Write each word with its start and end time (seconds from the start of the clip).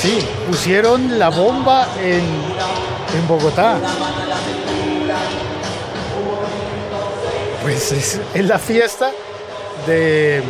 Sí, 0.00 0.24
pusieron 0.46 1.18
la 1.18 1.28
bomba 1.28 1.88
en, 2.00 2.20
en 2.20 3.28
Bogotá. 3.28 3.78
Pues 7.62 7.90
es, 7.90 8.20
la 8.46 8.60
fiesta 8.60 9.10
de, 9.84 10.44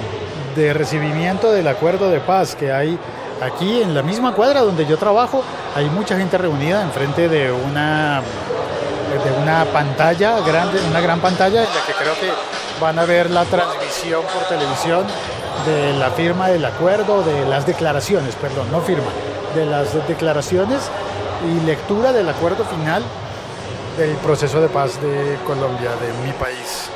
de 0.54 0.74
recibimiento 0.74 1.51
del 1.51 1.67
acuerdo 1.67 2.11
de 2.11 2.21
paz 2.21 2.54
que 2.54 2.71
hay 2.71 2.99
aquí 3.40 3.81
en 3.81 3.95
la 3.95 4.03
misma 4.03 4.35
cuadra 4.35 4.61
donde 4.61 4.85
yo 4.85 4.99
trabajo. 4.99 5.42
Hay 5.74 5.87
mucha 5.87 6.19
gente 6.19 6.37
reunida 6.37 6.83
enfrente 6.83 7.30
de 7.30 7.51
una 7.51 8.21
de 9.24 9.42
una 9.42 9.65
pantalla 9.65 10.40
grande, 10.40 10.78
una 10.90 11.01
gran 11.01 11.21
pantalla 11.21 11.62
en 11.62 11.69
la 11.74 11.87
que 11.87 11.94
creo 11.94 12.12
que 12.21 12.30
van 12.78 12.99
a 12.99 13.06
ver 13.06 13.30
la 13.30 13.46
transmisión 13.46 14.22
por 14.22 14.42
televisión 14.46 15.06
de 15.65 15.94
la 15.94 16.10
firma 16.10 16.48
del 16.48 16.66
acuerdo, 16.66 17.23
de 17.23 17.46
las 17.46 17.66
declaraciones, 17.66 18.34
perdón, 18.37 18.70
no 18.70 18.80
firma, 18.83 19.10
de 19.55 19.66
las 19.66 19.95
declaraciones 20.07 20.91
y 21.47 21.66
lectura 21.66 22.12
del 22.12 22.29
acuerdo 22.29 22.65
final 22.65 23.02
del 23.97 24.16
proceso 24.16 24.61
de 24.61 24.69
paz 24.69 25.01
de 25.01 25.37
Colombia, 25.47 25.91
de 25.91 26.27
mi 26.27 26.33
país. 26.33 26.91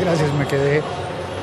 Gracias, 0.00 0.32
me 0.34 0.46
quedé, 0.46 0.82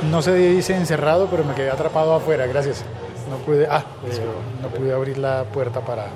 no 0.10 0.22
se 0.22 0.34
dice 0.34 0.76
encerrado, 0.76 1.28
pero 1.32 1.44
me 1.44 1.56
quedé 1.56 1.72
atrapado 1.72 2.14
afuera, 2.14 2.46
gracias. 2.46 2.84
No 3.30 3.38
pude, 3.38 3.68
ah, 3.70 3.84
eh, 4.06 4.20
no 4.62 4.68
pude 4.68 4.94
abrir 4.94 5.18
la 5.18 5.46
puerta 5.46 5.80
para 5.80 6.08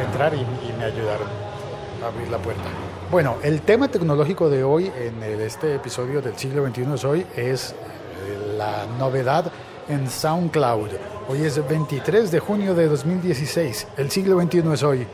entrar 0.00 0.34
y, 0.34 0.40
y 0.40 0.74
me 0.78 0.84
ayudaron 0.84 1.53
abrir 2.02 2.28
la 2.28 2.38
puerta. 2.38 2.62
Bueno, 3.10 3.36
el 3.42 3.60
tema 3.62 3.88
tecnológico 3.88 4.48
de 4.48 4.64
hoy 4.64 4.90
en 4.96 5.22
este 5.22 5.74
episodio 5.74 6.20
del 6.22 6.36
siglo 6.36 6.66
XXI 6.66 6.94
es 6.94 7.04
hoy 7.04 7.26
es 7.36 7.70
eh, 7.72 8.56
la 8.56 8.86
novedad 8.98 9.52
en 9.88 10.08
SoundCloud. 10.08 10.90
Hoy 11.28 11.42
es 11.42 11.66
23 11.66 12.30
de 12.30 12.38
junio 12.40 12.74
de 12.74 12.88
2016. 12.88 13.88
El 13.96 14.10
siglo 14.10 14.40
XXI 14.40 14.72
es 14.72 14.82
hoy. 14.82 15.06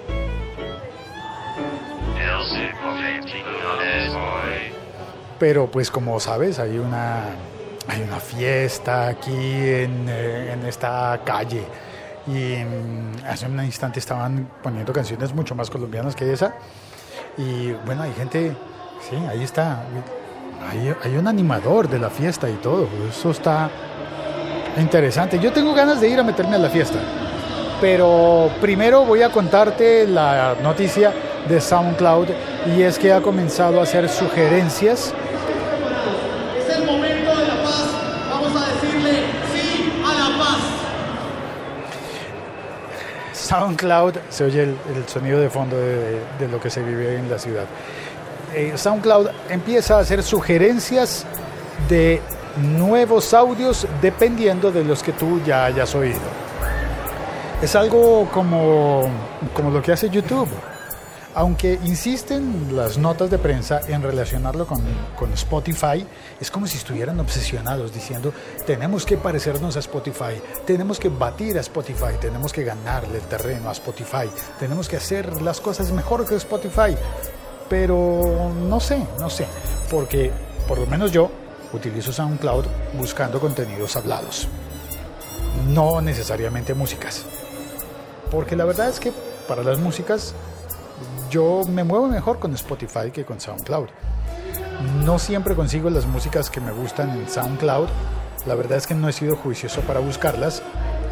Pero 5.38 5.70
pues 5.70 5.90
como 5.90 6.20
sabes, 6.20 6.58
hay 6.58 6.78
una, 6.78 7.24
hay 7.88 8.02
una 8.02 8.20
fiesta 8.20 9.08
aquí 9.08 9.32
en, 9.32 10.06
eh, 10.08 10.52
en 10.52 10.66
esta 10.66 11.20
calle. 11.24 11.64
Y 12.30 12.64
mm, 12.64 13.26
hace 13.28 13.46
un 13.46 13.62
instante 13.64 13.98
estaban 13.98 14.48
poniendo 14.62 14.92
canciones 14.92 15.34
mucho 15.34 15.54
más 15.54 15.68
colombianas 15.68 16.14
que 16.14 16.32
esa. 16.32 16.54
Y 17.36 17.72
bueno, 17.84 18.02
hay 18.02 18.12
gente, 18.12 18.56
sí, 19.08 19.16
ahí 19.28 19.42
está. 19.42 19.82
Hay, 20.68 20.94
hay 21.02 21.16
un 21.16 21.26
animador 21.26 21.88
de 21.88 21.98
la 21.98 22.10
fiesta 22.10 22.48
y 22.48 22.54
todo. 22.54 22.88
Eso 23.08 23.30
está 23.30 23.70
interesante. 24.78 25.38
Yo 25.38 25.52
tengo 25.52 25.74
ganas 25.74 26.00
de 26.00 26.08
ir 26.08 26.20
a 26.20 26.22
meterme 26.22 26.56
a 26.56 26.58
la 26.58 26.70
fiesta. 26.70 26.98
Pero 27.80 28.50
primero 28.60 29.04
voy 29.04 29.22
a 29.22 29.30
contarte 29.30 30.06
la 30.06 30.54
noticia 30.62 31.12
de 31.48 31.60
SoundCloud 31.60 32.28
y 32.76 32.82
es 32.82 32.98
que 32.98 33.12
ha 33.12 33.22
comenzado 33.22 33.80
a 33.80 33.84
hacer 33.84 34.08
sugerencias 34.08 35.14
Es 36.58 36.76
el 36.76 36.84
momento 36.84 37.36
de 37.36 37.46
la 37.46 37.62
paz. 37.62 37.86
Vamos 38.30 38.62
a 38.62 38.66
decirle 38.74 39.24
sí 39.52 39.92
a 40.04 40.12
la 40.12 40.38
paz. 40.38 40.58
SoundCloud, 43.50 44.14
se 44.28 44.44
oye 44.44 44.62
el, 44.62 44.76
sonido 45.08 45.40
de 45.40 45.50
fondo 45.50 45.76
de, 45.76 46.20
de 46.38 46.48
lo 46.48 46.60
que 46.60 46.70
se 46.70 46.84
vive 46.84 47.16
en 47.16 47.28
la 47.28 47.36
ciudad. 47.36 47.64
Eh, 48.54 48.74
SoundCloud 48.76 49.26
empieza 49.48 49.96
a 49.96 50.00
hacer 50.00 50.22
sugerencias 50.22 51.26
de 51.88 52.22
nuevos 52.62 53.34
audios 53.34 53.88
dependiendo 54.00 54.70
de 54.70 54.84
los 54.84 55.02
que 55.02 55.10
tú 55.10 55.40
ya 55.44 55.64
hayas 55.64 55.92
oído. 55.96 56.20
Es 57.60 57.74
algo 57.74 58.28
como, 58.32 59.08
como 59.52 59.70
lo 59.72 59.82
que 59.82 59.90
hace 59.90 60.08
YouTube. 60.08 60.48
Aunque 61.34 61.78
insisten 61.84 62.74
las 62.74 62.98
notas 62.98 63.30
de 63.30 63.38
prensa 63.38 63.80
en 63.86 64.02
relacionarlo 64.02 64.66
con, 64.66 65.32
Spotify, 65.34 66.04
es 66.40 66.50
como 66.50 66.66
si 66.66 66.76
estuvieran 66.76 67.20
obsesionados 67.20 67.94
diciendo, 67.94 68.32
tenemos 68.66 69.06
que 69.06 69.16
parecernos 69.16 69.76
a 69.76 69.78
Spotify, 69.78 70.40
tenemos 70.66 70.98
que 70.98 71.08
batir 71.08 71.56
a 71.56 71.60
Spotify, 71.60 72.16
tenemos 72.20 72.52
que 72.52 72.64
ganarle 72.64 73.18
el 73.18 73.24
terreno 73.24 73.68
a 73.68 73.72
Spotify, 73.72 74.28
tenemos 74.58 74.88
que 74.88 74.96
hacer 74.96 75.40
las 75.40 75.60
cosas 75.60 75.92
mejor 75.92 76.26
que 76.26 76.34
Spotify. 76.34 76.96
Pero 77.68 78.50
no 78.68 78.80
sé, 78.80 79.06
no 79.20 79.30
sé, 79.30 79.46
porque 79.88 80.32
por 80.66 80.78
lo 80.78 80.86
menos 80.86 81.12
yo 81.12 81.30
utilizo 81.72 82.12
SoundCloud 82.12 82.64
buscando 82.94 83.38
contenidos 83.38 83.94
hablados, 83.94 84.48
no 85.68 86.00
necesariamente 86.00 86.74
músicas. 86.74 87.24
Porque 88.32 88.56
la 88.56 88.64
verdad 88.64 88.88
es 88.88 88.98
que 88.98 89.12
para 89.46 89.62
las 89.62 89.78
músicas 89.78 90.34
yo 91.30 91.62
me 91.66 91.84
muevo 91.84 92.08
mejor 92.08 92.38
con 92.38 92.52
Spotify 92.54 93.10
que 93.12 93.24
con 93.24 93.40
SoundCloud. 93.40 93.88
No 95.04 95.18
siempre 95.18 95.54
consigo 95.54 95.88
las 95.88 96.06
músicas 96.06 96.50
que 96.50 96.60
me 96.60 96.72
gustan 96.72 97.10
en 97.10 97.28
SoundCloud. 97.28 97.88
La 98.46 98.54
verdad 98.54 98.78
es 98.78 98.86
que 98.86 98.94
no 98.94 99.08
he 99.08 99.12
sido 99.12 99.36
juicioso 99.36 99.80
para 99.82 100.00
buscarlas, 100.00 100.62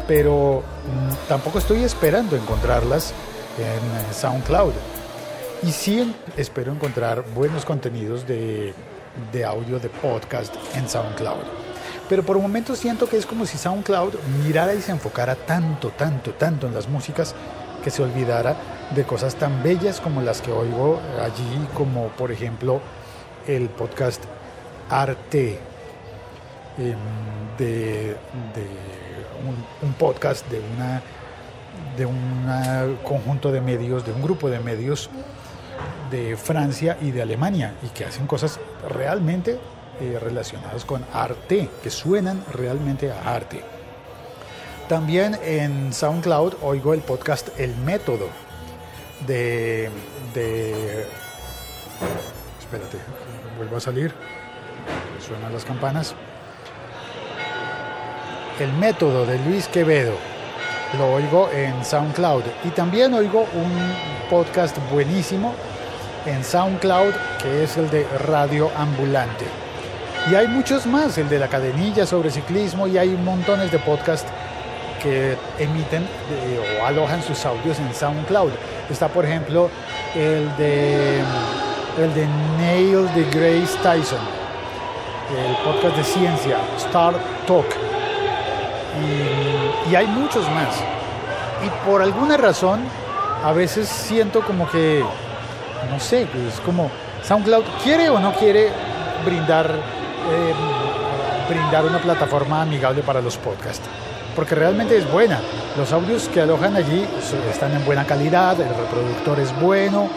pero 0.07 0.61
mm, 0.61 1.27
tampoco 1.27 1.59
estoy 1.59 1.83
esperando 1.83 2.35
encontrarlas 2.35 3.13
en 3.57 3.65
eh, 3.65 4.13
SoundCloud. 4.13 4.73
Y 5.63 5.71
sí 5.71 6.15
espero 6.37 6.71
encontrar 6.71 7.23
buenos 7.35 7.65
contenidos 7.65 8.25
de, 8.25 8.73
audio, 9.45 9.79
de 9.79 9.89
podcast 9.89 10.53
en 10.75 10.89
SoundCloud. 10.89 11.43
Pero 12.07 12.23
por 12.23 12.39
momentos 12.39 12.79
siento 12.79 13.07
que 13.07 13.17
es 13.17 13.25
como 13.25 13.45
si 13.45 13.57
SoundCloud 13.57 14.15
mirara 14.43 14.73
y 14.73 14.81
se 14.81 14.91
enfocara 14.91 15.35
tanto, 15.35 15.89
tanto, 15.89 16.31
tanto 16.31 16.67
en 16.67 16.73
las 16.73 16.89
músicas 16.89 17.35
que 17.83 17.91
se 17.91 18.01
olvidara 18.01 18.78
de 18.95 19.03
cosas 19.03 19.35
tan 19.35 19.61
bellas 19.61 19.99
como 20.01 20.21
las 20.21 20.41
que 20.41 20.51
oigo 20.51 20.99
allí, 21.21 21.67
como 21.75 22.07
por 22.09 22.31
ejemplo 22.31 22.81
el 23.47 23.69
podcast 23.69 24.23
Arte, 24.89 25.59
em, 26.77 26.97
de, 27.57 28.15
un 29.83 29.93
podcast 29.93 30.47
de 30.49 30.59
una 30.59 31.01
de 31.97 32.05
un 32.05 32.97
conjunto 33.03 33.51
de 33.51 33.61
medios, 33.61 34.05
de 34.05 34.11
un 34.11 34.21
grupo 34.21 34.49
de 34.49 34.59
medios 34.59 35.09
de 36.11 36.35
Francia 36.35 36.97
y 37.01 37.11
de 37.11 37.21
Alemania 37.21 37.75
y 37.83 37.89
que 37.89 38.05
hacen 38.05 38.25
cosas 38.25 38.59
realmente 38.89 39.59
eh, 40.01 40.17
relacionadas 40.19 40.85
con 40.85 41.05
arte, 41.13 41.69
que 41.83 41.89
suenan 41.89 42.43
realmente 42.53 43.11
a 43.11 43.35
arte. 43.35 43.61
También 44.87 45.37
en 45.43 45.93
SoundCloud 45.93 46.55
oigo 46.61 46.93
el 46.93 47.01
podcast 47.01 47.49
El 47.59 47.75
Método 47.77 48.48
de... 49.27 49.89
de 50.33 51.05
espérate, 52.59 52.97
vuelvo 53.57 53.77
a 53.77 53.79
salir. 53.79 54.13
Suenan 55.25 55.53
las 55.53 55.65
campanas. 55.65 56.15
El 58.59 58.73
Método 58.73 59.25
de 59.25 59.37
Luis 59.39 59.67
Quevedo. 59.67 60.13
Lo 60.97 61.13
oigo 61.13 61.49
en 61.53 61.83
SoundCloud. 61.83 62.43
Y 62.65 62.69
también 62.69 63.13
oigo 63.13 63.47
un 63.53 64.29
podcast 64.29 64.77
buenísimo 64.91 65.53
en 66.25 66.43
SoundCloud 66.43 67.13
que 67.41 67.63
es 67.63 67.77
el 67.77 67.89
de 67.89 68.05
Radio 68.27 68.69
Ambulante. 68.75 69.45
Y 70.29 70.35
hay 70.35 70.47
muchos 70.47 70.85
más, 70.85 71.17
el 71.17 71.29
de 71.29 71.39
la 71.39 71.47
cadenilla 71.47 72.05
sobre 72.05 72.29
ciclismo 72.29 72.87
y 72.87 72.97
hay 72.97 73.09
montones 73.09 73.71
de 73.71 73.79
podcasts 73.79 74.29
que 75.01 75.37
emiten 75.57 76.03
eh, 76.03 76.79
o 76.81 76.85
alojan 76.85 77.23
sus 77.23 77.45
audios 77.45 77.79
en 77.79 77.93
SoundCloud. 77.93 78.51
Está 78.89 79.07
por 79.07 79.25
ejemplo 79.25 79.69
el 80.15 80.55
de 80.57 81.21
el 81.97 82.13
de 82.13 82.27
Neil 82.57 83.13
de 83.13 83.23
Grace 83.25 83.77
Tyson, 83.83 84.19
el 85.37 85.55
podcast 85.57 85.97
de 85.97 86.03
ciencia, 86.03 86.57
Star 86.77 87.13
Talk. 87.45 87.65
Y, 89.91 89.95
hay 89.95 90.07
muchos 90.07 90.49
más. 90.51 90.75
Y 91.65 91.89
por 91.89 92.01
alguna 92.01 92.37
razón, 92.37 92.79
a 93.43 93.51
veces 93.51 93.87
siento 93.87 94.41
como 94.41 94.69
que, 94.69 95.03
no 95.89 95.99
sé, 95.99 96.23
es 96.23 96.59
como 96.65 96.89
SoundCloud 97.23 97.65
quiere 97.83 98.09
o 98.09 98.19
no 98.19 98.33
quiere 98.33 98.69
brindar, 99.25 99.69
eh, 99.69 100.53
brindar 101.49 101.85
una 101.85 101.99
plataforma 101.99 102.61
amigable 102.61 103.01
para 103.01 103.21
los 103.21 103.37
podcasts. 103.37 103.87
Porque 104.35 104.55
realmente 104.55 104.97
es 104.97 105.11
buena. 105.11 105.39
Los 105.77 105.91
audios 105.91 106.29
que 106.29 106.41
alojan 106.41 106.75
allí 106.75 107.05
están 107.51 107.73
en 107.73 107.85
buena 107.85 108.05
calidad, 108.05 108.59
el 108.59 108.69
reproductor 108.69 109.39
es 109.39 109.59
bueno, 109.59 110.09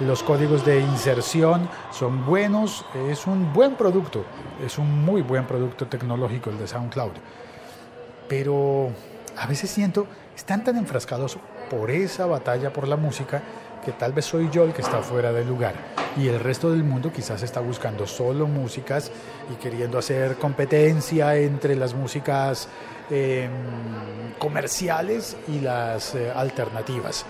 los 0.00 0.22
códigos 0.22 0.64
de 0.64 0.80
inserción 0.80 1.68
son 1.90 2.26
buenos, 2.26 2.84
es 3.08 3.26
un 3.26 3.52
buen 3.52 3.76
producto, 3.76 4.24
es 4.64 4.78
un 4.78 5.04
muy 5.04 5.22
buen 5.22 5.46
producto 5.46 5.86
tecnológico 5.86 6.50
el 6.50 6.58
de 6.58 6.66
SoundCloud. 6.66 7.12
Pero 8.28 8.90
a 9.36 9.46
veces 9.46 9.70
siento, 9.70 10.06
están 10.36 10.64
tan 10.64 10.76
enfrascados 10.76 11.38
por 11.70 11.90
esa 11.90 12.26
batalla 12.26 12.72
por 12.72 12.88
la 12.88 12.96
música 12.96 13.42
que 13.84 13.92
tal 13.92 14.12
vez 14.12 14.26
soy 14.26 14.50
yo 14.50 14.64
el 14.64 14.72
que 14.72 14.82
está 14.82 15.00
fuera 15.02 15.32
de 15.32 15.44
lugar. 15.44 15.74
Y 16.16 16.28
el 16.28 16.40
resto 16.40 16.70
del 16.70 16.82
mundo 16.82 17.12
quizás 17.12 17.42
está 17.42 17.60
buscando 17.60 18.06
solo 18.06 18.46
músicas 18.46 19.10
y 19.52 19.56
queriendo 19.56 19.98
hacer 19.98 20.36
competencia 20.36 21.36
entre 21.36 21.76
las 21.76 21.94
músicas 21.94 22.68
eh, 23.10 23.48
comerciales 24.38 25.36
y 25.48 25.60
las 25.60 26.14
eh, 26.14 26.32
alternativas. 26.34 27.26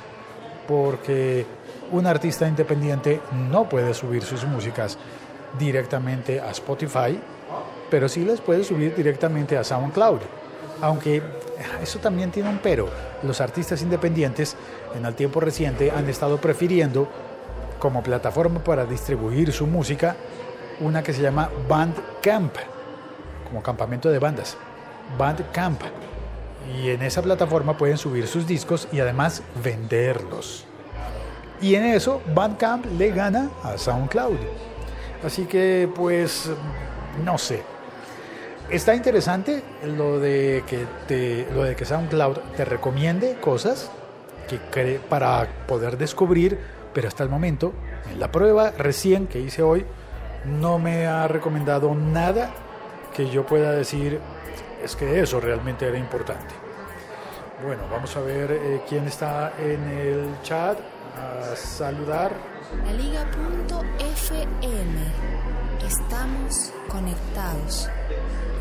Porque 0.68 1.44
un 1.92 2.06
artista 2.06 2.46
independiente 2.48 3.20
no 3.50 3.68
puede 3.68 3.92
subir 3.94 4.22
sus 4.22 4.44
músicas 4.44 4.98
directamente 5.58 6.40
a 6.40 6.50
Spotify, 6.50 7.18
pero 7.90 8.08
sí 8.08 8.24
las 8.24 8.40
puede 8.40 8.64
subir 8.64 8.94
directamente 8.94 9.56
a 9.56 9.64
SoundCloud. 9.64 10.20
Aunque 10.80 11.22
eso 11.82 11.98
también 11.98 12.30
tiene 12.30 12.50
un 12.50 12.58
pero. 12.58 12.88
Los 13.22 13.40
artistas 13.40 13.80
independientes 13.82 14.56
en 14.94 15.06
el 15.06 15.14
tiempo 15.14 15.40
reciente 15.40 15.90
han 15.90 16.08
estado 16.08 16.38
prefiriendo 16.38 17.08
como 17.86 18.02
plataforma 18.02 18.58
para 18.64 18.84
distribuir 18.84 19.52
su 19.52 19.64
música 19.64 20.16
una 20.80 21.04
que 21.04 21.12
se 21.12 21.22
llama 21.22 21.48
Bandcamp, 21.68 22.56
como 23.46 23.62
campamento 23.62 24.10
de 24.10 24.18
bandas. 24.18 24.56
Bandcamp. 25.16 25.80
Y 26.76 26.90
en 26.90 27.02
esa 27.02 27.22
plataforma 27.22 27.78
pueden 27.78 27.96
subir 27.96 28.26
sus 28.26 28.44
discos 28.44 28.88
y 28.90 28.98
además 28.98 29.44
venderlos. 29.62 30.64
Y 31.60 31.76
en 31.76 31.84
eso 31.84 32.20
Bandcamp 32.34 32.86
le 32.98 33.12
gana 33.12 33.50
a 33.62 33.78
SoundCloud. 33.78 34.38
Así 35.24 35.44
que 35.44 35.88
pues 35.94 36.50
no 37.24 37.38
sé. 37.38 37.62
Está 38.68 38.96
interesante 38.96 39.62
lo 39.84 40.18
de 40.18 40.64
que 40.66 40.86
te, 41.06 41.46
lo 41.54 41.62
de 41.62 41.76
que 41.76 41.84
SoundCloud 41.84 42.38
te 42.56 42.64
recomiende 42.64 43.36
cosas 43.40 43.92
que 44.48 44.98
para 45.08 45.46
poder 45.68 45.96
descubrir, 45.96 46.58
pero 46.96 47.08
hasta 47.08 47.22
el 47.22 47.28
momento 47.28 47.74
en 48.10 48.18
la 48.18 48.32
prueba 48.32 48.70
recién 48.70 49.26
que 49.26 49.38
hice 49.38 49.62
hoy 49.62 49.84
no 50.46 50.78
me 50.78 51.06
ha 51.06 51.28
recomendado 51.28 51.94
nada 51.94 52.48
que 53.14 53.28
yo 53.28 53.44
pueda 53.44 53.72
decir 53.72 54.18
es 54.82 54.96
que 54.96 55.20
eso 55.20 55.38
realmente 55.38 55.86
era 55.86 55.98
importante. 55.98 56.54
Bueno, 57.62 57.82
vamos 57.90 58.16
a 58.16 58.20
ver 58.20 58.50
eh, 58.50 58.80
quién 58.88 59.06
está 59.06 59.52
en 59.58 59.84
el 59.90 60.40
chat 60.42 60.78
a 61.18 61.54
saludar. 61.54 62.32
La 62.86 62.92
Liga.fm. 62.94 64.46
Estamos 65.86 66.72
conectados. 66.88 67.90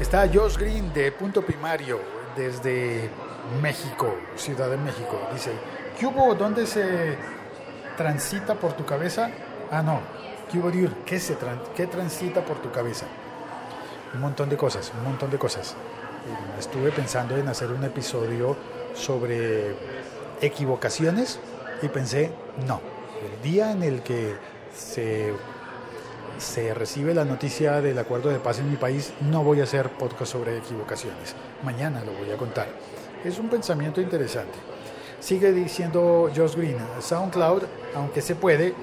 Está 0.02 0.28
Josh 0.28 0.58
Green 0.58 0.92
de 0.94 1.10
Punto 1.14 1.42
Primario 1.42 2.02
desde 2.36 3.10
México, 3.62 4.14
Ciudad 4.36 4.70
de 4.70 4.76
México. 4.76 5.22
Dice, 5.32 5.52
¿qué 5.98 6.06
hubo? 6.06 6.36
¿Dónde 6.36 6.68
se 6.68 7.16
transita 7.98 8.56
por 8.56 8.74
tu 8.74 8.86
cabeza? 8.86 9.30
Ah, 9.72 9.82
no. 9.82 10.00
¿Qué 11.06 11.20
se 11.20 11.38
tran- 11.38 11.60
¿Qué 11.76 11.88
transita 11.88 12.42
por 12.46 12.58
tu 12.62 12.72
cabeza? 12.72 13.06
Un 14.14 14.22
montón 14.22 14.48
de 14.50 14.56
cosas, 14.58 14.92
un 14.98 15.04
montón 15.04 15.30
de 15.32 15.38
cosas. 15.38 15.72
Eh, 15.72 16.60
Estuve 16.60 16.92
pensando 16.92 17.36
en 17.36 17.48
hacer 17.48 17.72
un 17.72 17.84
episodio 17.84 18.56
sobre 18.94 19.76
equivocaciones 20.42 21.40
y 21.82 21.88
pensé, 21.90 22.32
no, 22.68 22.80
el 23.22 23.42
día 23.42 23.72
en 23.72 23.84
el 23.84 24.02
que 24.02 24.36
se, 24.74 25.34
se 26.38 26.74
recibe 26.74 27.14
la 27.14 27.26
noticia 27.26 27.82
del 27.82 27.98
acuerdo 28.00 28.30
de 28.30 28.40
paz 28.40 28.60
en 28.60 28.70
mi 28.70 28.78
país, 28.78 29.14
no 29.22 29.44
voy 29.44 29.60
a 29.60 29.64
hacer 29.64 29.90
podcast 29.92 30.32
sobre 30.32 30.58
equivocaciones. 30.58 31.36
Mañana 31.64 32.02
lo 32.06 32.14
voy 32.14 32.32
a 32.32 32.38
contar. 32.38 32.68
Es 33.24 33.40
un 33.40 33.50
pensamiento 33.50 34.00
interesante. 34.00 34.54
Sigue 35.20 35.52
diciendo 35.52 36.30
Josh 36.36 36.56
Green, 36.56 36.78
SoundCloud, 37.00 37.64
aunque 37.96 38.22
se 38.22 38.36
puede, 38.36 38.74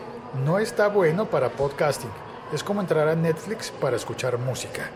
no 0.44 0.58
está 0.58 0.88
bueno 0.88 1.26
para 1.26 1.50
podcasting. 1.50 2.11
Es 2.52 2.64
como 2.64 2.81
entrar 2.81 3.08
a 3.08 3.14
Netflix 3.14 3.70
para 3.70 3.96
escuchar 3.96 4.38
música. 4.38 4.90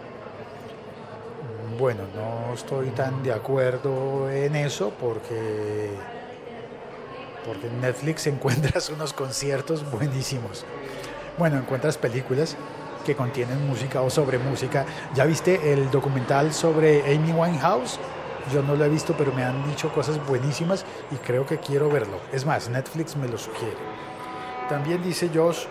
Bueno, 1.78 2.02
no 2.14 2.54
estoy 2.54 2.88
tan 2.90 3.22
de 3.22 3.32
acuerdo 3.32 4.30
en 4.30 4.56
eso 4.56 4.92
porque 4.98 5.90
porque 7.46 7.68
en 7.68 7.80
Netflix 7.80 8.26
encuentras 8.26 8.90
unos 8.90 9.12
conciertos 9.12 9.88
buenísimos. 9.90 10.64
Bueno, 11.38 11.58
encuentras 11.58 11.96
películas 11.96 12.56
que 13.04 13.14
contienen 13.14 13.66
música 13.68 14.00
o 14.00 14.10
sobre 14.10 14.38
música. 14.38 14.84
¿Ya 15.14 15.24
viste 15.24 15.72
el 15.72 15.90
documental 15.90 16.52
sobre 16.52 17.02
Amy 17.14 17.32
Winehouse? 17.32 18.00
Yo 18.52 18.62
no 18.62 18.76
lo 18.76 18.84
he 18.84 18.88
visto, 18.88 19.14
pero 19.18 19.32
me 19.32 19.44
han 19.44 19.66
dicho 19.68 19.92
cosas 19.92 20.24
buenísimas 20.26 20.84
y 21.10 21.16
creo 21.16 21.44
que 21.46 21.58
quiero 21.58 21.88
verlo. 21.88 22.18
Es 22.32 22.46
más, 22.46 22.68
Netflix 22.68 23.16
me 23.16 23.28
lo 23.28 23.38
sugiere. 23.38 23.76
También 24.68 25.02
dice 25.02 25.30
Josh, 25.34 25.64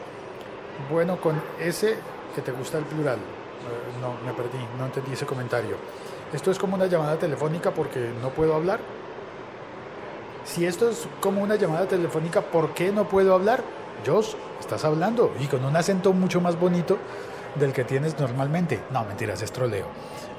bueno, 0.92 1.20
con 1.20 1.42
ese 1.60 1.96
que 2.34 2.42
te 2.42 2.52
gusta 2.52 2.78
el 2.78 2.86
plural. 2.86 3.18
Eh, 3.18 4.00
No, 4.02 4.14
me 4.26 4.34
perdí, 4.34 4.60
no 4.78 4.86
entendí 4.86 5.14
ese 5.14 5.26
comentario. 5.26 5.78
Esto 6.34 6.52
es 6.52 6.60
como 6.60 6.76
una 6.76 6.88
llamada 6.88 7.18
telefónica 7.18 7.72
porque 7.72 8.12
no 8.22 8.30
puedo 8.30 8.56
hablar. 8.56 8.80
Si 10.44 10.66
esto 10.66 10.90
es 10.90 11.08
como 11.22 11.42
una 11.42 11.56
llamada 11.56 11.88
telefónica, 11.88 12.42
¿por 12.42 12.74
qué 12.74 12.92
no 12.92 13.08
puedo 13.08 13.34
hablar? 13.34 13.64
Josh, 14.06 14.34
estás 14.60 14.84
hablando 14.86 15.32
y 15.40 15.48
con 15.48 15.64
un 15.66 15.76
acento 15.76 16.14
mucho 16.14 16.42
más 16.42 16.60
bonito 16.60 16.98
del 17.56 17.74
que 17.74 17.84
tienes 17.84 18.20
normalmente. 18.20 18.82
No, 18.92 19.04
mentiras, 19.06 19.42
es 19.42 19.52
troleo. 19.52 19.86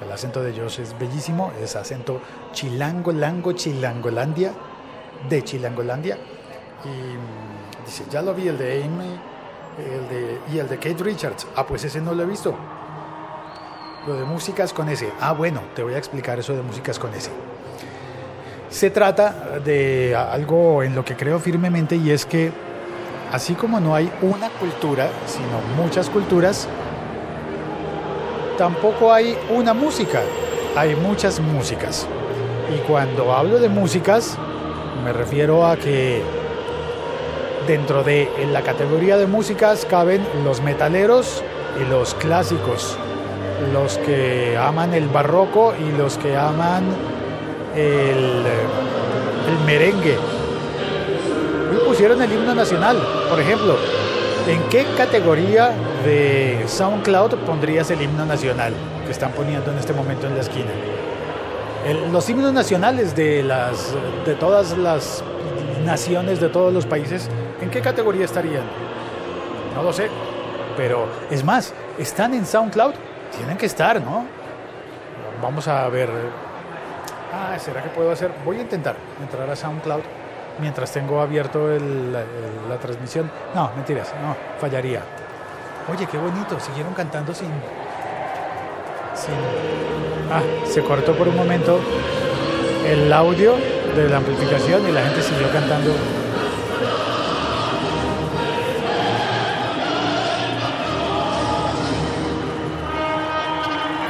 El 0.03 0.13
acento 0.13 0.43
de 0.43 0.53
Josh 0.53 0.81
es 0.81 0.99
bellísimo, 0.99 1.53
es 1.61 1.75
acento 1.77 2.21
chilango, 2.53 3.13
lango, 3.13 3.53
chilangolandia, 3.53 4.53
de 5.29 5.43
Chilangolandia. 5.43 6.19
Y 6.85 6.89
mm, 6.89 7.87
dice, 7.87 8.05
ya 8.11 8.23
lo 8.23 8.35
vi, 8.35 8.49
el 8.49 8.59
de 8.59 8.85
Amy 8.85 9.19
el 9.79 10.09
de, 10.09 10.41
y 10.53 10.59
el 10.59 10.69
de 10.69 10.77
Kate 10.77 11.03
Richards. 11.03 11.47
Ah, 11.57 11.67
pues 11.67 11.85
ese 11.85 12.01
no 12.01 12.15
lo 12.15 12.23
he 12.23 12.27
visto. 12.27 12.55
Lo 14.07 14.15
de 14.15 14.25
músicas 14.25 14.73
con 14.73 14.89
ese. 14.89 15.11
Ah, 15.21 15.33
bueno, 15.33 15.63
te 15.75 15.83
voy 15.83 15.95
a 15.95 15.99
explicar 15.99 16.39
eso 16.39 16.55
de 16.55 16.63
músicas 16.63 16.99
con 16.99 17.13
ese. 17.15 17.31
Se 18.71 18.91
trata 18.91 19.59
de 19.65 20.15
algo 20.15 20.83
en 20.83 20.95
lo 20.95 21.05
que 21.05 21.17
creo 21.17 21.39
firmemente 21.39 21.97
y 21.97 22.11
es 22.11 22.27
que 22.27 22.53
así 23.33 23.55
como 23.55 23.81
no 23.81 23.95
hay 23.95 24.11
una 24.23 24.49
cultura, 24.51 25.09
sino 25.27 25.83
muchas 25.83 26.11
culturas, 26.11 26.69
tampoco 28.57 29.13
hay 29.13 29.37
una 29.51 29.75
música, 29.75 30.23
hay 30.77 30.95
muchas 30.97 31.41
músicas. 31.41 32.07
Y 32.75 32.79
cuando 32.87 33.33
hablo 33.33 33.59
de 33.59 33.69
músicas, 33.69 34.37
me 35.05 35.13
refiero 35.13 35.67
a 35.67 35.77
que 35.77 36.23
dentro 37.67 38.03
de 38.03 38.29
la 38.53 38.63
categoría 38.63 39.17
de 39.17 39.27
músicas 39.27 39.85
caben 39.85 40.27
los 40.45 40.63
metaleros 40.63 41.43
y 41.81 41.89
los 41.89 42.15
clásicos, 42.15 42.97
los 43.73 43.99
que 43.99 44.57
aman 44.57 44.95
el 44.95 45.09
barroco 45.09 45.75
y 45.79 45.97
los 45.97 46.17
que 46.19 46.37
aman 46.37 46.85
el, 47.75 48.43
merengue. 49.65 50.17
Hoy 51.71 51.79
pusieron 51.87 52.23
el 52.23 52.33
himno 52.33 52.55
nacional, 52.55 52.97
por 53.29 53.41
ejemplo. 53.41 53.77
¿En 54.47 54.63
qué 54.69 54.87
categoría 54.97 55.73
de 56.05 56.63
SoundCloud 56.69 57.35
pondrías 57.45 57.91
el 57.91 58.01
himno 58.01 58.25
nacional 58.25 58.73
que 59.05 59.11
están 59.11 59.33
poniendo 59.33 59.73
en 59.73 59.79
este 59.79 59.93
momento 59.93 60.29
en 60.29 60.37
la 60.37 60.41
esquina? 60.41 60.71
Los 62.13 62.31
himnos 62.31 62.53
nacionales 62.53 63.17
de, 63.17 63.43
las, 63.43 63.93
de 64.25 64.37
todas 64.37 64.79
las 64.79 65.25
naciones, 65.85 66.41
de 66.41 66.49
todos 66.49 66.73
los 66.73 66.87
países, 66.87 67.29
¿en 67.61 67.71
qué 67.71 67.81
categoría 67.81 68.25
estarían? 68.25 68.63
No 69.75 69.83
lo 69.83 69.93
sé. 69.93 70.09
Pero 70.77 71.09
es 71.29 71.43
más, 71.43 71.75
¿están 71.99 72.33
en 72.33 72.47
SoundCloud? 72.47 72.95
Tienen 73.37 73.57
que 73.57 73.67
estar, 73.67 74.01
¿no? 74.01 74.27
Vamos 75.43 75.67
a 75.67 75.89
ver. 75.89 76.09
Ah, 77.33 77.59
¿será 77.59 77.83
que 77.83 77.89
puedo 77.89 78.13
hacer? 78.13 78.31
Voy 78.45 78.59
a 78.59 78.61
intentar 78.61 78.95
entrar 79.21 79.51
a 79.51 79.57
SoundCloud 79.57 80.03
mientras 80.61 80.93
tengo 80.93 81.21
abierto 81.21 81.71
el- 81.73 82.13
la, 82.13 82.77
transmisión. 82.81 83.31
No, 83.55 83.71
mentiras, 83.77 84.13
no, 84.23 84.37
fallaría. 84.61 85.01
Oye, 85.93 86.07
qué 86.07 86.19
bonito, 86.19 86.59
siguieron 86.61 86.95
cantando 86.95 87.33
sin... 87.35 87.49
sin... 89.15 89.35
Ah, 90.33 90.43
se 90.67 90.83
cortó 90.83 91.15
por 91.17 91.29
un 91.29 91.37
momento 91.37 91.79
el 92.85 93.13
audio 93.13 93.55
de 93.95 94.09
la 94.09 94.19
amplificación 94.19 94.89
y 94.89 94.93
la 94.93 95.03
gente 95.03 95.23
siguió 95.23 95.51
cantando. 95.53 95.93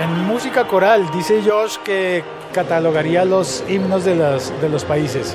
En 0.00 0.26
música 0.26 0.66
coral, 0.66 1.10
dice 1.12 1.42
Josh 1.44 1.76
que 1.84 2.22
catalogaría 2.52 3.24
los 3.24 3.64
himnos 3.68 4.04
de, 4.04 4.14
las, 4.16 4.52
de 4.60 4.68
los 4.68 4.84
países. 4.84 5.34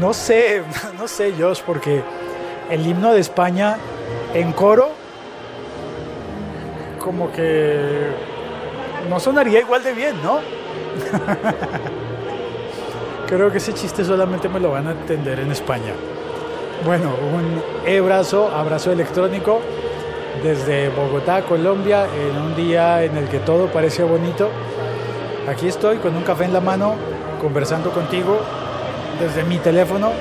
No 0.00 0.12
sé, 0.12 0.62
no 0.98 1.08
sé 1.08 1.34
Josh, 1.38 1.62
porque 1.64 2.02
el 2.70 2.86
himno 2.86 3.12
de 3.12 3.20
España 3.20 3.76
en 4.32 4.52
coro, 4.52 4.90
como 6.98 7.30
que 7.30 8.08
no 9.08 9.20
sonaría 9.20 9.60
igual 9.60 9.82
de 9.82 9.92
bien, 9.92 10.16
¿no? 10.22 10.38
Creo 13.28 13.50
que 13.50 13.58
ese 13.58 13.74
chiste 13.74 14.04
solamente 14.04 14.48
me 14.48 14.60
lo 14.60 14.70
van 14.70 14.88
a 14.88 14.92
entender 14.92 15.40
en 15.40 15.50
España. 15.50 15.92
Bueno, 16.84 17.14
un 17.32 17.62
abrazo, 17.98 18.48
abrazo 18.48 18.92
electrónico 18.92 19.60
desde 20.42 20.88
Bogotá, 20.90 21.42
Colombia, 21.42 22.06
en 22.06 22.36
un 22.36 22.56
día 22.56 23.04
en 23.04 23.16
el 23.16 23.28
que 23.28 23.38
todo 23.38 23.68
parece 23.68 24.02
bonito. 24.02 24.50
Aquí 25.48 25.68
estoy 25.68 25.98
con 25.98 26.16
un 26.16 26.22
café 26.22 26.44
en 26.44 26.52
la 26.52 26.60
mano, 26.60 26.94
conversando 27.40 27.90
contigo 27.90 28.40
desde 29.18 29.44
mi 29.44 29.58
teléfono, 29.58 30.12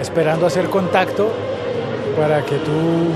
esperando 0.00 0.46
hacer 0.46 0.68
contacto 0.68 1.30
para 2.16 2.42
que 2.44 2.56
tú 2.56 3.12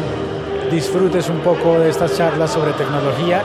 disfrutes 0.70 1.28
un 1.28 1.40
poco 1.40 1.78
de 1.78 1.90
estas 1.90 2.16
charlas 2.16 2.50
sobre 2.50 2.72
tecnología 2.72 3.42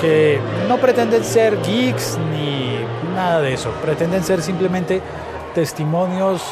que 0.00 0.40
no 0.68 0.76
pretenden 0.78 1.24
ser 1.24 1.60
geeks 1.62 2.18
ni 2.30 2.78
nada 3.14 3.40
de 3.40 3.54
eso, 3.54 3.70
pretenden 3.82 4.22
ser 4.22 4.42
simplemente 4.42 5.00
testimonios, 5.54 6.42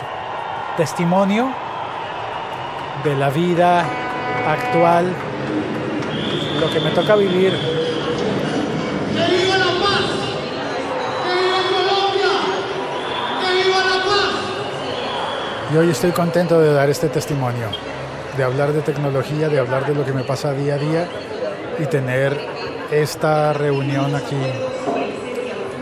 testimonio 0.77 1.53
de 3.05 3.15
la 3.17 3.31
vida 3.31 3.85
actual, 4.49 5.13
lo 6.61 6.71
que 6.71 6.81
me 6.81 6.91
toca 6.91 7.17
vivir. 7.17 7.53
¡Que 7.53 9.37
viva 9.37 9.59
la 9.59 9.65
paz! 9.65 10.07
¡Que 11.23 11.33
viva 11.43 11.61
Colombia! 11.69 12.33
¡Que 13.41 13.49
viva 13.63 13.79
la 13.79 14.05
paz! 14.05 14.33
Y 15.75 15.77
hoy 15.77 15.91
estoy 15.91 16.13
contento 16.13 16.61
de 16.61 16.73
dar 16.73 16.89
este 16.89 17.09
testimonio, 17.09 17.67
de 18.37 18.45
hablar 18.45 18.73
de 18.73 18.81
tecnología, 18.83 19.49
de 19.49 19.59
hablar 19.59 19.85
de 19.85 19.95
lo 19.97 20.05
que 20.05 20.13
me 20.13 20.23
pasa 20.23 20.53
día 20.53 20.75
a 20.75 20.79
día 20.79 21.09
y 21.81 21.87
tener 21.87 22.39
esta 22.93 23.53
reunión 23.53 24.15
aquí. 24.15 24.37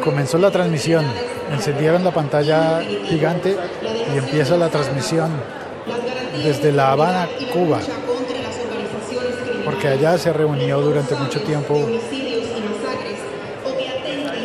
Comenzó 0.02 0.38
la 0.38 0.50
transmisión, 0.50 1.04
encendieron 1.52 2.04
la 2.04 2.10
pantalla 2.10 2.80
gigante 3.04 3.54
y 4.14 4.16
empieza 4.16 4.56
la 4.56 4.70
transmisión 4.70 5.30
desde 6.42 6.72
La 6.72 6.92
Habana, 6.92 7.28
Cuba, 7.52 7.78
porque 9.66 9.88
allá 9.88 10.16
se 10.16 10.32
reunió 10.32 10.80
durante 10.80 11.14
mucho 11.16 11.42
tiempo 11.42 11.86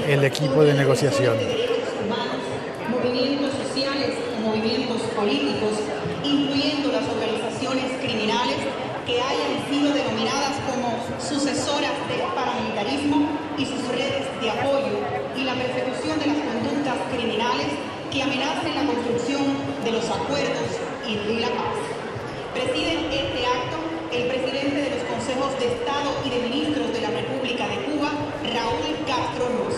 el 0.09 0.23
equipo 0.25 0.65
de 0.65 0.73
negociación. 0.73 1.37
movimientos 2.89 3.53
sociales 3.65 4.13
y 4.37 4.41
movimientos 4.43 5.01
políticos, 5.15 5.73
incluyendo 6.23 6.91
las 6.91 7.03
organizaciones 7.09 7.85
criminales 7.99 8.57
que 9.05 9.19
hayan 9.19 9.65
sido 9.69 9.93
denominadas 9.93 10.61
como 10.69 10.93
sucesoras 11.19 11.97
del 12.07 12.21
paramilitarismo 12.35 13.27
y 13.57 13.65
sus 13.65 13.81
redes 13.89 14.29
de 14.39 14.49
apoyo 14.51 15.01
y 15.35 15.43
la 15.43 15.55
persecución 15.55 16.19
de 16.19 16.27
las 16.27 16.37
conductas 16.37 16.97
criminales 17.11 17.67
que 18.11 18.21
amenacen 18.21 18.75
la 18.75 18.85
construcción 18.85 19.41
de 19.83 19.91
acuerdos 20.09 20.69
y 21.07 21.39
la 21.39 21.49
paz. 21.49 21.77
Presiden 22.53 23.05
este 23.11 23.45
acto 23.45 23.77
el 24.11 24.27
presidente 24.27 24.81
de 24.81 24.89
los 24.91 25.03
consejos 25.03 25.59
de 25.59 25.67
Estado 25.67 26.09
y 26.23 26.29
de 26.29 26.39
ministros 26.49 26.93
de 26.93 27.01
la 27.01 27.09
República 27.09 27.67
de 27.67 27.75
Cuba, 27.85 28.11
Raúl 28.41 29.05
Castro 29.05 29.47
Ruz. 29.49 29.75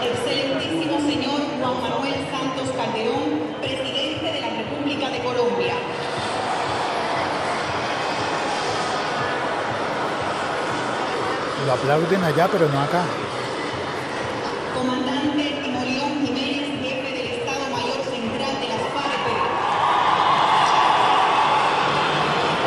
Excelentísimo 0.00 0.98
señor 1.00 1.40
Juan 1.60 1.82
Manuel 1.82 2.14
Santos 2.30 2.70
Calderón, 2.76 3.56
presidente 3.60 4.32
de 4.32 4.40
la 4.40 4.50
República 4.50 5.10
de 5.10 5.18
Colombia. 5.18 5.74
Lo 11.63 11.63
aplauden 11.74 12.24
allá, 12.24 12.48
pero 12.50 12.68
no 12.68 12.80
acá. 12.80 13.02
Comandante 14.76 15.42
Timoleón 15.62 16.12
Jiménez, 16.24 16.70
jefe 16.82 17.10
del 17.16 17.26
Estado 17.38 17.64
Mayor 17.72 18.00
Central 18.10 18.54
de 18.60 18.68
las 18.68 18.84
FARC. 18.94 19.26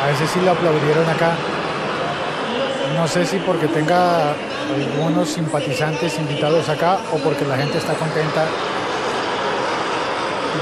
A 0.04 0.10
ese 0.10 0.26
sí 0.26 0.40
lo 0.40 0.50
aplaudieron 0.52 1.08
acá. 1.08 1.32
No 2.96 3.06
sé 3.06 3.24
si 3.24 3.38
porque 3.38 3.68
tenga 3.68 4.34
algunos 4.74 5.28
simpatizantes 5.28 6.18
invitados 6.18 6.68
acá 6.68 6.98
o 7.12 7.18
porque 7.18 7.44
la 7.44 7.56
gente 7.56 7.78
está 7.78 7.94
contenta 7.94 8.44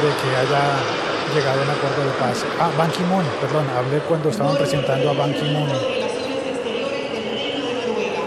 de 0.02 0.08
que 0.20 0.36
haya 0.36 0.76
llegado 1.34 1.60
a 1.60 1.64
un 1.64 1.70
acuerdo 1.70 2.04
de 2.04 2.12
paz. 2.18 2.44
Ah, 2.60 2.70
Ban 2.76 2.90
Ki-moon, 2.90 3.24
perdón, 3.40 3.66
hablé 3.76 3.98
cuando 4.00 4.28
estaban 4.28 4.56
presentando 4.56 5.10
a 5.10 5.12
Ban 5.14 5.32
Ki-moon. 5.32 5.68
Relaciones 5.68 6.46
Exteriores 6.46 7.12
del 7.12 7.24
Reino 7.32 7.64
de 7.66 7.74
Noruega. 7.74 8.22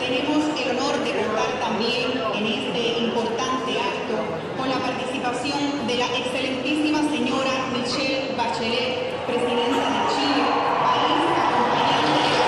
Tenemos 0.00 0.42
el 0.60 0.66
honor 0.76 0.94
de 1.04 1.10
contar 1.12 1.50
también 1.60 2.08
en 2.34 2.44
este 2.46 2.82
importante 2.98 3.70
acto 3.78 4.16
con 4.58 4.68
la 4.68 4.78
participación 4.78 5.86
de 5.86 5.94
la 5.96 6.06
excelentísima 6.18 7.00
señora 7.08 7.52
Michelle 7.72 8.34
Bachelet, 8.36 9.14
presidenta 9.26 9.84
de 9.94 10.00
Chile, 10.12 10.44
país 10.84 11.24
acompañante 11.32 12.18
de 12.20 12.28
la 12.34 12.44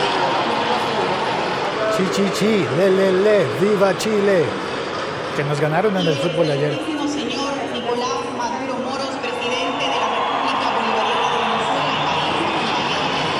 Chi, 1.96 2.04
chi, 2.12 2.30
chi, 2.32 2.66
le, 2.76 2.90
le, 2.90 3.10
le, 3.10 3.46
viva 3.60 3.96
Chile. 3.96 4.44
Que 5.34 5.44
nos 5.44 5.58
ganaron 5.60 5.96
en 5.96 6.06
el 6.06 6.14
fútbol 6.14 6.50
ayer. 6.50 6.72
Excelentísimo 6.72 7.08
señor 7.08 7.52
Nicolás 7.72 8.20
Maduro 8.36 8.74
Moros, 8.84 9.14
presidente 9.24 9.84
de 9.84 9.96
la 10.02 10.08
República 10.16 10.66
Bolivariana 10.76 11.28
de 11.32 11.38
Venezuela, 11.44 11.94
país 12.06 12.36
acompañante 12.36 13.36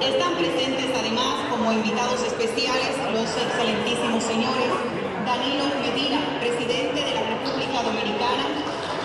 Están 0.00 0.32
presentes 0.40 0.90
además 0.98 1.34
como 1.50 1.72
invitados 1.72 2.20
especiales 2.24 2.96
los 3.12 3.28
excelentísimos 3.36 4.24
señores 4.24 4.72
Danilo 5.26 5.64
Medina, 5.84 6.18
presidente 6.40 7.04
de 7.04 7.14
la 7.14 7.22
República 7.36 7.82
Dominicana 7.84 8.44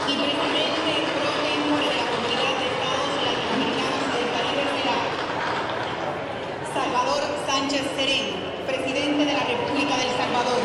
y 0.07 0.13
presidente 0.15 0.91
pro 1.19 1.31
tempore 1.43 1.86
de 1.91 1.98
la 2.00 2.07
Comunidad 2.13 2.53
de 2.55 2.65
Estados 2.72 3.13
Latinoamericanos 3.25 4.05
del 4.15 4.27
Caribe 4.34 4.63
CELAC. 4.74 5.03
Salvador 6.74 7.22
Sánchez 7.46 7.83
Serén, 7.96 8.27
presidente 8.65 9.25
de 9.25 9.33
la 9.33 9.43
República 9.43 9.98
del 9.98 10.12
Salvador. 10.17 10.62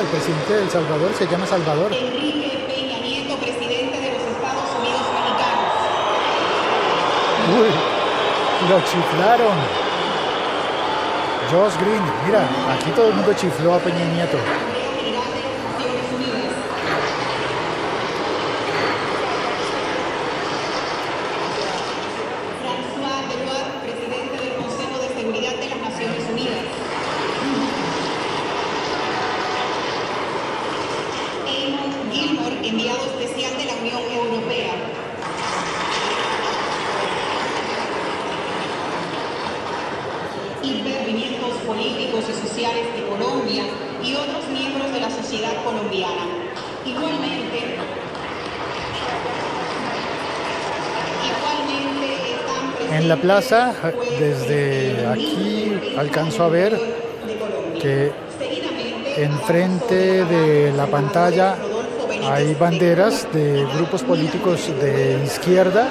El 0.00 0.06
presidente 0.06 0.54
de 0.54 0.62
El 0.62 0.70
Salvador 0.70 1.12
se 1.12 1.26
llama 1.26 1.46
Salvador. 1.46 1.92
Enrique 1.92 2.64
Peña 2.66 2.98
Nieto, 3.00 3.36
presidente 3.36 4.00
de 4.00 4.12
los 4.12 4.22
Estados 4.22 4.70
Unidos 4.80 5.02
Mexicanos. 5.12 5.72
Uy, 7.60 7.70
lo 8.70 8.80
chiflaron. 8.80 9.56
Josh 11.52 11.76
Green, 11.84 12.02
mira, 12.24 12.48
aquí 12.72 12.90
todo 12.92 13.08
el 13.08 13.14
mundo 13.14 13.34
chifló 13.34 13.74
a 13.74 13.78
Peña 13.78 14.04
Nieto. 14.14 14.38
Asamblea 14.38 14.90
General 14.96 15.28
de 15.34 15.42
las 15.42 15.60
Naciones 15.68 16.06
Unidas. 16.16 16.52
François 22.62 23.20
Deloire, 23.28 23.72
presidente 23.84 24.36
del 24.44 24.54
Consejo 24.62 24.96
de 24.98 25.08
Seguridad 25.20 25.54
de 25.56 25.68
las 25.68 25.78
Naciones 25.78 26.24
Unidas. 26.32 26.64
Eamon 31.46 32.12
Gilmore, 32.12 32.56
enviado 32.66 33.04
especial 33.06 33.52
de 33.58 33.64
la 33.64 33.74
Unión 33.74 34.02
Europea. 34.14 34.74
intervinientes 40.62 41.54
políticos 41.66 42.24
y 42.28 42.46
sociales 42.48 42.94
de 42.94 43.06
Colombia 43.08 43.64
y 44.02 44.14
otros 44.14 44.46
miembros 44.48 44.92
de 44.92 45.00
la 45.00 45.10
sociedad 45.10 45.52
colombiana. 45.64 46.26
Igualmente, 46.84 47.76
igualmente 51.24 52.14
están 52.88 52.96
En 52.98 53.08
la 53.08 53.16
plaza, 53.16 53.74
desde 54.18 55.06
aquí 55.06 55.72
alcanzo 55.96 56.44
a 56.44 56.48
ver 56.48 56.80
que 57.80 58.12
enfrente 59.16 60.24
de 60.24 60.72
la 60.72 60.86
pantalla 60.86 61.56
hay 62.30 62.54
banderas 62.54 63.26
de 63.32 63.66
grupos 63.76 64.02
políticos 64.02 64.70
de 64.80 65.22
izquierda. 65.24 65.88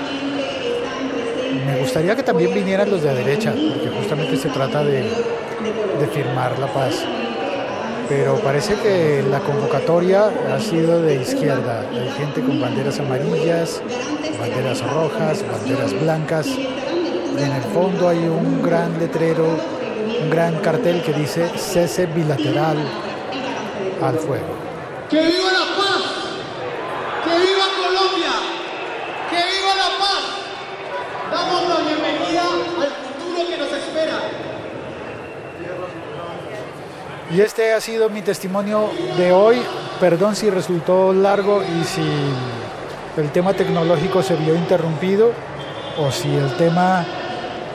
Me 1.66 1.80
gustaría 1.80 2.16
que 2.16 2.24
también 2.24 2.54
vinieran 2.54 2.90
los 2.90 3.02
de 3.02 3.14
derecha, 3.14 3.52
porque 3.52 3.90
justamente 3.90 4.38
se 4.38 4.50
trata 4.50 4.84
de, 4.84 5.02
de 5.02 6.08
firmar 6.14 6.58
la 6.60 6.68
paz. 6.68 7.06
Pero 8.10 8.38
parece 8.38 8.74
que 8.74 9.24
la 9.30 9.40
convocatoria 9.40 10.32
ha 10.52 10.60
sido 10.60 11.00
de 11.00 11.22
izquierda. 11.22 11.88
Hay 11.92 12.10
gente 12.18 12.42
con 12.42 12.60
banderas 12.60 13.00
amarillas, 13.00 13.84
banderas 14.40 14.82
rojas, 14.82 15.46
banderas 15.48 15.94
blancas. 16.02 16.48
Y 16.48 17.38
en 17.38 17.52
el 17.52 17.62
fondo 17.72 18.10
hay 18.10 18.18
un 18.18 18.64
gran 18.64 18.98
letrero, 18.98 19.46
un 20.24 20.30
gran 20.32 20.56
cartel 20.56 21.04
que 21.04 21.14
dice 21.14 21.48
cese 21.56 22.08
bilateral 22.08 22.78
al 24.02 24.16
fuego. 24.18 24.58
Que 25.08 25.22
viva 25.22 25.52
la 25.52 25.78
paz. 25.78 26.04
Que 27.26 27.30
viva 27.30 27.66
Colombia. 27.78 28.34
Que 29.30 29.38
viva 29.38 29.76
la 29.78 29.90
paz. 30.00 30.24
Damos 31.32 31.70
la 31.70 31.78
bienvenida 31.88 32.42
al 32.42 32.90
futuro 33.06 33.48
que 33.48 33.58
nos 33.58 33.72
espera. 33.72 34.20
Y 37.32 37.42
este 37.42 37.74
ha 37.74 37.82
sido 37.82 38.10
mi 38.10 38.24
testimonio 38.24 38.90
de 39.16 39.32
hoy. 39.32 39.62
Perdón 40.00 40.36
si 40.36 40.50
resultó 40.50 41.14
largo 41.14 41.62
y 41.64 41.84
si 41.84 42.02
el 43.18 43.32
tema 43.32 43.54
tecnológico 43.54 44.24
se 44.24 44.36
vio 44.36 44.56
interrumpido 44.56 45.32
o 46.00 46.12
si 46.12 46.34
el 46.36 46.56
tema 46.58 47.06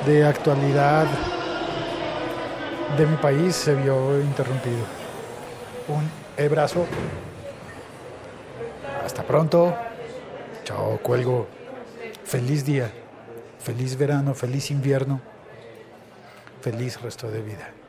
de 0.07 0.25
actualidad 0.25 1.07
de 2.97 3.07
mi 3.07 3.17
país 3.17 3.55
se 3.55 3.75
vio 3.77 4.21
interrumpido. 4.21 4.85
Un 5.87 6.11
abrazo. 6.45 6.87
Hasta 9.05 9.23
pronto. 9.23 9.73
Chao, 10.65 10.99
cuelgo. 11.01 11.47
Feliz 12.25 12.65
día. 12.65 12.91
Feliz 13.61 13.97
verano, 13.97 14.35
feliz 14.35 14.73
invierno. 14.73 15.21
Feliz 16.61 17.01
resto 17.01 17.31
de 17.31 17.41
vida. 17.41 17.84